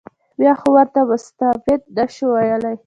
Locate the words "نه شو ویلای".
1.97-2.75